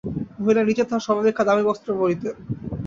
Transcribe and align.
মহিলা 0.37 0.61
নিজে 0.63 0.83
তাঁহার 0.83 1.05
সর্বাপেক্ষা 1.05 1.43
দামী 1.47 1.63
বস্ত্র 1.69 1.89
পরিতেন। 1.99 2.35